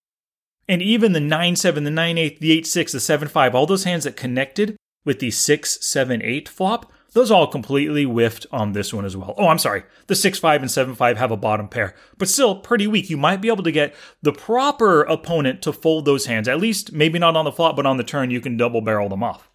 And 0.69 0.83
even 0.83 1.13
the 1.13 1.21
9 1.21 1.57
7, 1.57 1.85
the 1.85 1.91
9 1.91 2.19
8, 2.19 2.41
the 2.41 2.53
8 2.53 2.67
6, 2.67 2.93
the 2.93 3.01
7 3.01 3.29
5, 3.29 3.55
all 3.55 3.67
those 3.67 3.85
hands 3.85 4.05
that 4.05 4.17
connected 4.17 4.77
with 5.05 5.19
the 5.19 5.31
6 5.31 5.79
7 5.81 6.23
8 6.23 6.49
flop, 6.49 6.93
those 7.13 7.31
all 7.31 7.47
completely 7.47 8.05
whiffed 8.05 8.47
on 8.53 8.73
this 8.73 8.93
one 8.93 9.07
as 9.07 9.17
well. 9.17 9.35
Oh, 9.39 9.49
I'm 9.49 9.59
sorry. 9.59 9.85
The 10.09 10.15
6 10.15 10.39
5 10.39 10.61
and 10.61 10.71
7 10.71 10.95
5 10.95 11.17
have 11.17 11.31
a 11.31 11.39
bottom 11.39 11.69
pair, 11.69 11.95
but 12.19 12.29
still 12.29 12.57
pretty 12.57 12.87
weak. 12.87 13.09
You 13.09 13.17
might 13.17 13.41
be 13.41 13.49
able 13.49 13.63
to 13.63 13.73
get 13.73 13.95
the 14.21 14.33
proper 14.33 15.03
opponent 15.03 15.63
to 15.63 15.73
fold 15.73 16.05
those 16.05 16.27
hands. 16.27 16.49
At 16.49 16.61
least, 16.61 16.93
maybe 16.93 17.19
not 17.19 17.35
on 17.35 17.47
the 17.47 17.53
flop, 17.53 17.77
but 17.77 17.87
on 17.87 17.97
the 17.97 18.05
turn, 18.05 18.31
you 18.31 18.43
can 18.43 18.59
double 18.59 18.83
barrel 18.83 19.09
them 19.09 19.23
off. 19.23 19.51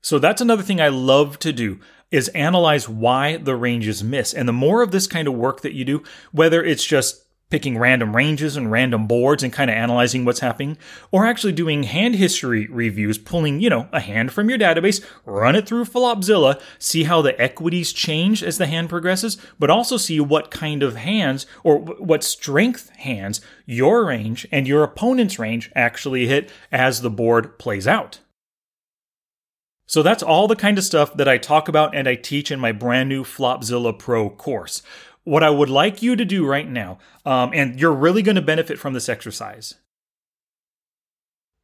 So 0.00 0.18
that's 0.18 0.40
another 0.40 0.62
thing 0.62 0.80
I 0.80 0.88
love 0.88 1.38
to 1.40 1.52
do 1.52 1.80
is 2.10 2.28
analyze 2.28 2.88
why 2.88 3.36
the 3.36 3.56
ranges 3.56 4.02
miss. 4.02 4.32
And 4.32 4.48
the 4.48 4.52
more 4.52 4.82
of 4.82 4.90
this 4.90 5.06
kind 5.06 5.26
of 5.28 5.34
work 5.34 5.62
that 5.62 5.74
you 5.74 5.84
do, 5.84 6.02
whether 6.32 6.62
it's 6.62 6.84
just 6.84 7.26
picking 7.48 7.78
random 7.78 8.16
ranges 8.16 8.56
and 8.56 8.72
random 8.72 9.06
boards 9.06 9.42
and 9.42 9.52
kind 9.52 9.70
of 9.70 9.76
analyzing 9.76 10.24
what's 10.24 10.40
happening, 10.40 10.76
or 11.12 11.24
actually 11.24 11.52
doing 11.52 11.84
hand 11.84 12.16
history 12.16 12.66
reviews, 12.66 13.18
pulling, 13.18 13.60
you 13.60 13.70
know, 13.70 13.88
a 13.92 14.00
hand 14.00 14.32
from 14.32 14.48
your 14.48 14.58
database, 14.58 15.04
run 15.24 15.54
it 15.54 15.66
through 15.66 15.84
Flopzilla, 15.84 16.60
see 16.78 17.04
how 17.04 17.22
the 17.22 17.40
equities 17.40 17.92
change 17.92 18.42
as 18.42 18.58
the 18.58 18.66
hand 18.66 18.88
progresses, 18.88 19.38
but 19.60 19.70
also 19.70 19.96
see 19.96 20.18
what 20.18 20.50
kind 20.50 20.82
of 20.82 20.96
hands 20.96 21.46
or 21.62 21.78
what 21.78 22.24
strength 22.24 22.90
hands 22.96 23.40
your 23.64 24.04
range 24.04 24.46
and 24.50 24.66
your 24.66 24.82
opponent's 24.82 25.38
range 25.38 25.70
actually 25.76 26.26
hit 26.26 26.50
as 26.72 27.00
the 27.00 27.10
board 27.10 27.58
plays 27.60 27.86
out. 27.86 28.18
So 29.86 30.02
that's 30.02 30.22
all 30.22 30.48
the 30.48 30.56
kind 30.56 30.78
of 30.78 30.84
stuff 30.84 31.14
that 31.14 31.28
I 31.28 31.38
talk 31.38 31.68
about 31.68 31.94
and 31.94 32.08
I 32.08 32.16
teach 32.16 32.50
in 32.50 32.60
my 32.60 32.72
brand 32.72 33.08
new 33.08 33.24
Flopzilla 33.24 33.96
Pro 33.96 34.28
course. 34.28 34.82
What 35.24 35.42
I 35.42 35.50
would 35.50 35.70
like 35.70 36.02
you 36.02 36.16
to 36.16 36.24
do 36.24 36.46
right 36.46 36.68
now, 36.68 36.98
um, 37.24 37.50
and 37.54 37.80
you're 37.80 37.92
really 37.92 38.22
going 38.22 38.36
to 38.36 38.42
benefit 38.42 38.78
from 38.78 38.92
this 38.92 39.08
exercise. 39.08 39.74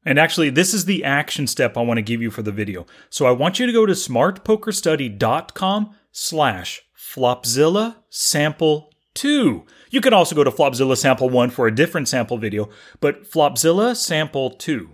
And 0.05 0.19
actually, 0.19 0.51
this 0.51 0.75
is 0.75 0.85
the 0.85 1.05
action 1.05 1.47
step 1.47 1.77
I 1.77 1.83
want 1.83 1.99
to 1.99 2.03
give 2.03 2.21
you 2.21 2.31
for 2.31 2.43
the 2.43 2.51
video. 2.51 2.87
So 3.09 3.27
I 3.27 3.31
want 3.31 3.61
you 3.61 3.67
to 3.67 3.73
go 3.73 3.87
to 3.87 3.93
smartpokerstudy.com 3.93 5.95
slash 6.11 6.83
Flopzilla 6.97 7.97
sample 8.11 8.91
2. 9.15 9.65
You 9.91 10.01
can 10.01 10.15
also 10.15 10.35
go 10.35 10.43
to 10.43 10.51
Flopzilla 10.51 10.97
sample 10.97 11.29
1 11.29 11.51
for 11.51 11.67
a 11.67 11.75
different 11.75 12.09
sample 12.09 12.39
video, 12.39 12.71
but 13.01 13.31
Flopzilla 13.31 13.95
sample 13.95 14.51
2. 14.51 14.91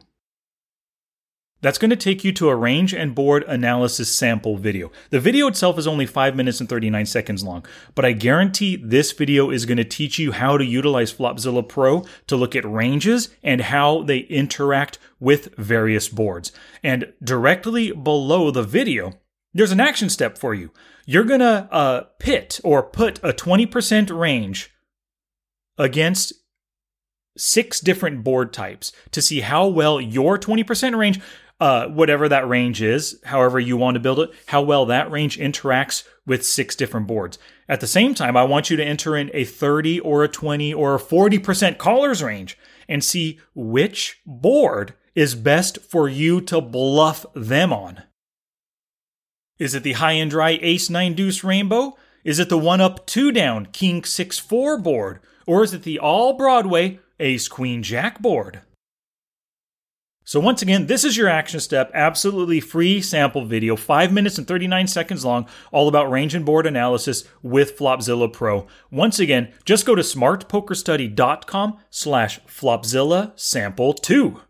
That's 1.61 1.79
going 1.79 1.91
to 1.91 1.97
take 1.97 2.23
you 2.23 2.33
to 2.35 2.49
a 2.49 2.57
range 2.57 2.95
and 2.95 3.15
board 3.15 3.43
analysis 3.49 4.15
sample 4.15 4.57
video. 4.57 4.93
The 5.11 5.19
video 5.19 5.49
itself 5.49 5.77
is 5.77 5.89
only 5.89 6.07
5 6.07 6.37
minutes 6.37 6.61
and 6.61 6.69
39 6.69 7.07
seconds 7.07 7.43
long, 7.43 7.67
but 7.97 8.05
I 8.05 8.13
guarantee 8.13 8.77
this 8.77 9.11
video 9.11 9.51
is 9.51 9.67
going 9.67 9.79
to 9.79 9.85
teach 9.85 10.21
you 10.21 10.31
how 10.31 10.57
to 10.57 10.65
utilize 10.65 11.13
Flopzilla 11.13 11.69
Pro 11.69 12.05
to 12.29 12.37
look 12.37 12.55
at 12.55 12.65
ranges 12.65 13.31
and 13.43 13.61
how 13.61 14.03
they 14.03 14.19
interact 14.19 15.01
with 15.19 15.55
various 15.57 16.09
boards. 16.09 16.53
And 16.85 17.13
directly 17.23 17.91
below 17.91 18.53
the 18.53 18.63
video, 18.63 19.15
there's 19.53 19.73
an 19.73 19.81
action 19.81 20.11
step 20.11 20.39
for 20.39 20.55
you. 20.55 20.71
You're 21.07 21.25
going 21.25 21.41
to 21.41 21.69
uh, 21.73 22.03
pit 22.21 22.61
or 22.63 22.85
put 22.85 23.19
a 23.19 23.33
20% 23.33 24.17
range 24.17 24.71
against 25.77 26.35
six 27.37 27.81
different 27.81 28.23
board 28.23 28.53
types 28.53 28.93
to 29.13 29.23
see 29.23 29.41
how 29.41 29.67
well 29.67 30.01
your 30.01 30.39
20% 30.39 30.97
range 30.97 31.21
uh, 31.61 31.89
whatever 31.89 32.29
that 32.29 32.49
range 32.49 32.81
is, 32.81 33.21
however 33.25 33.59
you 33.59 33.77
want 33.77 33.95
to 33.95 34.01
build 34.01 34.21
it, 34.21 34.31
how 34.47 34.63
well 34.63 34.87
that 34.87 35.11
range 35.11 35.39
interacts 35.39 36.05
with 36.25 36.47
six 36.47 36.77
different 36.77 37.07
boards. 37.07 37.39
At 37.69 37.81
the 37.81 37.87
same 37.87 38.15
time, 38.15 38.37
I 38.37 38.45
want 38.45 38.71
you 38.71 38.77
to 38.77 38.85
enter 38.85 39.17
in 39.17 39.31
a 39.35 39.45
30 39.45 40.01
or 40.01 40.23
a 40.23 40.29
20 40.29 40.73
or 40.73 40.95
a 40.95 41.01
40% 41.01 41.79
callers 41.79 42.23
range 42.23 42.57
and 42.89 43.03
see 43.03 43.41
which 43.55 44.21
board 44.25 44.95
is 45.15 45.35
best 45.35 45.81
for 45.83 46.09
you 46.09 46.41
to 46.43 46.61
bluff 46.61 47.27
them 47.35 47.73
on. 47.73 48.05
Is 49.59 49.75
it 49.75 49.83
the 49.83 49.95
high 49.95 50.13
and 50.13 50.31
dry 50.31 50.59
ace 50.63 50.89
9 50.89 51.15
deuce 51.15 51.43
rainbow? 51.43 51.97
Is 52.23 52.39
it 52.39 52.49
the 52.49 52.59
one 52.59 52.81
up, 52.81 53.05
two 53.07 53.33
down 53.33 53.67
king 53.67 54.05
6 54.05 54.39
4 54.39 54.79
board? 54.79 55.21
Or 55.47 55.65
is 55.65 55.75
it 55.75 55.83
the 55.83 55.99
all 55.99 56.35
Broadway 56.35 57.01
ace 57.19 57.49
queen 57.49 57.83
jack 57.83 58.21
board? 58.21 58.61
So 60.29 60.41
once 60.41 60.61
again, 60.61 60.89
this 60.89 61.05
is 61.05 61.17
your 61.17 61.31
action 61.31 61.59
step, 61.59 61.91
absolutely 61.95 62.61
free 62.61 63.01
sample 63.01 63.47
video, 63.47 63.77
5 63.77 64.13
minutes 64.13 64.37
and 64.37 64.47
39 64.47 64.87
seconds 64.87 65.25
long, 65.25 65.49
all 65.73 65.89
about 65.89 66.11
range 66.11 66.35
and 66.35 66.45
board 66.45 66.67
analysis 66.67 67.25
with 67.43 67.79
Flopzilla 67.79 68.31
Pro. 68.31 68.67
Once 68.91 69.19
again, 69.19 69.55
just 69.65 69.87
go 69.87 69.95
to 69.95 70.03
smartpokerstudy.com 70.03 71.79
slash 71.89 72.41
Flopzilla 72.41 73.33
sample 73.41 73.95
2. 73.95 74.43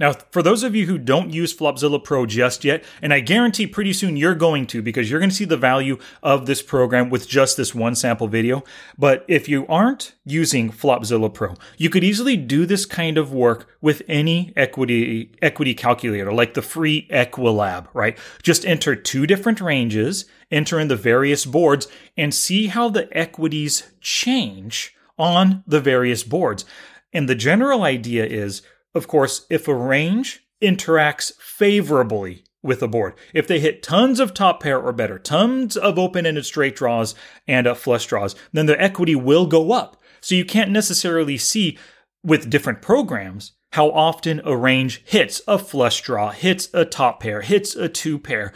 Now, 0.00 0.14
for 0.30 0.42
those 0.42 0.62
of 0.62 0.74
you 0.74 0.86
who 0.86 0.96
don't 0.96 1.30
use 1.30 1.54
Flopzilla 1.54 2.02
Pro 2.02 2.24
just 2.24 2.64
yet, 2.64 2.82
and 3.02 3.12
I 3.12 3.20
guarantee 3.20 3.66
pretty 3.66 3.92
soon 3.92 4.16
you're 4.16 4.34
going 4.34 4.66
to 4.68 4.80
because 4.80 5.10
you're 5.10 5.20
going 5.20 5.28
to 5.28 5.36
see 5.36 5.44
the 5.44 5.58
value 5.58 5.98
of 6.22 6.46
this 6.46 6.62
program 6.62 7.10
with 7.10 7.28
just 7.28 7.58
this 7.58 7.74
one 7.74 7.94
sample 7.94 8.26
video. 8.26 8.64
But 8.96 9.26
if 9.28 9.46
you 9.46 9.66
aren't 9.66 10.14
using 10.24 10.70
Flopzilla 10.70 11.32
Pro, 11.32 11.54
you 11.76 11.90
could 11.90 12.02
easily 12.02 12.38
do 12.38 12.64
this 12.64 12.86
kind 12.86 13.18
of 13.18 13.34
work 13.34 13.68
with 13.82 14.00
any 14.08 14.54
equity 14.56 15.32
equity 15.42 15.74
calculator 15.74 16.32
like 16.32 16.54
the 16.54 16.62
free 16.62 17.06
Equilab, 17.10 17.88
right? 17.92 18.16
Just 18.42 18.64
enter 18.64 18.96
two 18.96 19.26
different 19.26 19.60
ranges, 19.60 20.24
enter 20.50 20.80
in 20.80 20.88
the 20.88 20.96
various 20.96 21.44
boards 21.44 21.86
and 22.16 22.32
see 22.32 22.68
how 22.68 22.88
the 22.88 23.06
equities 23.16 23.92
change 24.00 24.96
on 25.18 25.62
the 25.66 25.80
various 25.80 26.24
boards. 26.24 26.64
And 27.12 27.28
the 27.28 27.34
general 27.34 27.82
idea 27.82 28.24
is 28.24 28.62
of 28.94 29.08
course, 29.08 29.46
if 29.50 29.68
a 29.68 29.74
range 29.74 30.44
interacts 30.62 31.32
favorably 31.40 32.44
with 32.62 32.82
a 32.82 32.88
board, 32.88 33.14
if 33.32 33.46
they 33.46 33.60
hit 33.60 33.82
tons 33.82 34.20
of 34.20 34.34
top 34.34 34.62
pair 34.62 34.78
or 34.78 34.92
better, 34.92 35.18
tons 35.18 35.76
of 35.76 35.98
open 35.98 36.26
ended 36.26 36.44
straight 36.44 36.76
draws 36.76 37.14
and 37.46 37.66
uh, 37.66 37.74
flush 37.74 38.06
draws, 38.06 38.34
then 38.52 38.66
the 38.66 38.80
equity 38.80 39.14
will 39.14 39.46
go 39.46 39.72
up. 39.72 39.96
So 40.20 40.34
you 40.34 40.44
can't 40.44 40.70
necessarily 40.70 41.38
see 41.38 41.78
with 42.22 42.50
different 42.50 42.82
programs 42.82 43.52
how 43.72 43.90
often 43.90 44.40
a 44.44 44.56
range 44.56 45.02
hits 45.04 45.40
a 45.46 45.58
flush 45.58 46.02
draw, 46.02 46.30
hits 46.30 46.68
a 46.74 46.84
top 46.84 47.20
pair, 47.20 47.40
hits 47.40 47.76
a 47.76 47.88
two 47.88 48.18
pair. 48.18 48.52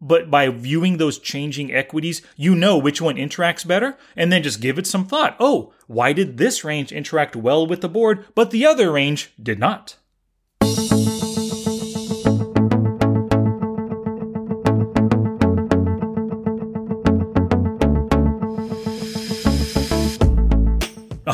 But 0.00 0.30
by 0.30 0.48
viewing 0.48 0.98
those 0.98 1.18
changing 1.18 1.72
equities, 1.72 2.22
you 2.36 2.54
know 2.54 2.76
which 2.76 3.00
one 3.00 3.16
interacts 3.16 3.66
better, 3.66 3.96
and 4.14 4.30
then 4.30 4.42
just 4.42 4.60
give 4.60 4.78
it 4.78 4.86
some 4.86 5.06
thought. 5.06 5.36
Oh, 5.40 5.72
why 5.86 6.12
did 6.12 6.36
this 6.36 6.64
range 6.64 6.92
interact 6.92 7.34
well 7.34 7.66
with 7.66 7.80
the 7.80 7.88
board, 7.88 8.26
but 8.34 8.50
the 8.50 8.66
other 8.66 8.92
range 8.92 9.32
did 9.42 9.58
not? 9.58 9.96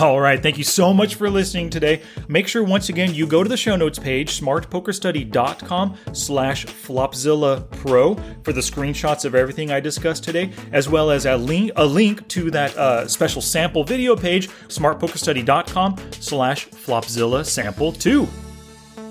All 0.02 0.20
right, 0.20 0.42
thank 0.42 0.58
you 0.58 0.64
so 0.64 0.92
much 0.92 1.14
for 1.14 1.30
listening 1.30 1.70
today. 1.70 2.02
Make 2.26 2.48
sure 2.48 2.64
once 2.64 2.88
again 2.88 3.14
you 3.14 3.24
go 3.24 3.44
to 3.44 3.48
the 3.48 3.56
show 3.56 3.76
notes 3.76 4.00
page, 4.00 4.40
smartpokerstudy.com 4.40 5.96
slash 6.12 6.66
Flopzilla 6.66 7.70
Pro 7.70 8.16
for 8.42 8.52
the 8.52 8.60
screenshots 8.60 9.24
of 9.24 9.36
everything 9.36 9.70
I 9.70 9.78
discussed 9.78 10.24
today, 10.24 10.50
as 10.72 10.88
well 10.88 11.12
as 11.12 11.24
a 11.24 11.36
link 11.36 11.70
a 11.76 11.86
link 11.86 12.26
to 12.30 12.50
that 12.50 12.76
uh, 12.76 13.06
special 13.06 13.40
sample 13.40 13.84
video 13.84 14.16
page, 14.16 14.48
smartpokerstudy.com 14.66 15.96
slash 16.18 16.68
Flopzilla 16.70 17.46
Sample 17.46 17.92
2. 17.92 18.26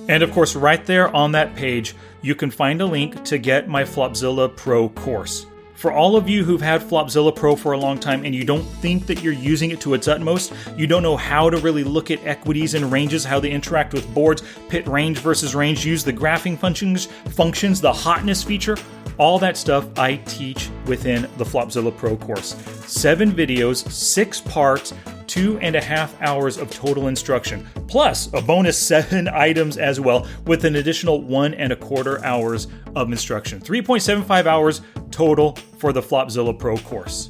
And 0.10 0.21
of 0.21 0.33
course, 0.33 0.57
right 0.57 0.86
there 0.86 1.07
on 1.15 1.31
that 1.31 1.55
page, 1.55 1.95
you 2.21 2.36
can 2.36 2.51
find 2.51 2.81
a 2.81 2.86
link 2.86 3.24
to 3.24 3.38
get 3.38 3.69
my 3.69 3.83
Flopzilla 3.83 4.53
Pro 4.53 4.89
course. 4.89 5.45
For 5.82 5.92
all 5.92 6.16
of 6.16 6.30
you 6.30 6.44
who've 6.44 6.62
had 6.62 6.80
Flopzilla 6.80 7.36
Pro 7.36 7.56
for 7.56 7.72
a 7.72 7.78
long 7.80 7.98
time 7.98 8.24
and 8.24 8.36
you 8.36 8.44
don't 8.44 8.62
think 8.62 9.08
that 9.08 9.24
you're 9.24 9.34
using 9.34 9.72
it 9.72 9.82
to 9.82 9.96
its 9.96 10.08
utmost, 10.08 10.54
you 10.78 10.86
don't 10.86 11.02
know 11.02 11.18
how 11.18 11.50
to 11.50 11.58
really 11.58 11.84
look 11.84 12.12
at 12.12 12.24
equities 12.24 12.76
and 12.76 12.92
ranges, 12.92 13.26
how 13.26 13.40
they 13.40 13.50
interact 13.50 13.92
with 13.92 14.14
boards, 14.14 14.44
pit 14.70 14.86
range 14.88 15.18
versus 15.18 15.56
range, 15.56 15.84
use 15.84 16.04
the 16.04 16.14
graphing 16.14 16.56
functions, 16.56 17.08
functions, 17.30 17.82
the 17.82 17.92
hotness 17.92 18.44
feature, 18.44 18.78
all 19.18 19.40
that 19.40 19.58
stuff 19.58 19.88
I 19.98 20.18
teach 20.18 20.70
within 20.86 21.24
the 21.38 21.44
Flopzilla 21.44 21.98
Pro 21.98 22.16
course. 22.16 22.56
Seven 22.86 23.32
videos, 23.32 23.90
six 23.90 24.40
parts, 24.40 24.94
two 25.32 25.58
and 25.60 25.78
a 25.78 25.82
half 25.82 26.22
hours 26.22 26.58
of 26.58 26.70
total 26.70 27.08
instruction, 27.08 27.66
plus 27.88 28.28
a 28.34 28.42
bonus 28.42 28.78
seven 28.88 29.30
items 29.30 29.78
as 29.78 29.98
well, 29.98 30.28
with 30.46 30.66
an 30.66 30.76
additional 30.76 31.22
one 31.22 31.54
and 31.54 31.72
a 31.72 31.76
quarter 31.76 32.24
hours 32.26 32.68
of 32.98 33.10
instruction. 33.10 33.62
3.75 33.62 34.46
hours 34.46 34.82
total 35.10 35.56
for 35.78 35.94
the 35.94 36.02
Flopzilla 36.02 36.58
Pro 36.58 36.76
course. 36.78 37.30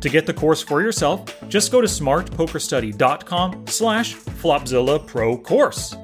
To 0.00 0.08
get 0.08 0.24
the 0.24 0.32
course 0.32 0.62
for 0.62 0.82
yourself, 0.82 1.36
just 1.48 1.72
go 1.72 1.80
to 1.80 1.88
smartpokerstudy.com 1.88 3.66
slash 3.66 4.14
Flopzilla 4.14 5.04
Pro 5.04 5.36
course. 5.36 5.96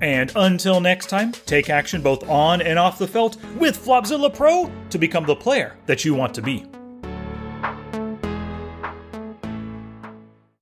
And 0.00 0.32
until 0.34 0.80
next 0.80 1.06
time, 1.06 1.32
take 1.32 1.70
action 1.70 2.02
both 2.02 2.28
on 2.28 2.62
and 2.62 2.80
off 2.80 2.98
the 2.98 3.06
felt 3.06 3.36
with 3.56 3.76
Flopzilla 3.84 4.34
Pro 4.34 4.70
to 4.90 4.98
become 4.98 5.24
the 5.24 5.36
player 5.36 5.76
that 5.86 6.04
you 6.04 6.14
want 6.14 6.34
to 6.34 6.42
be. 6.42 6.67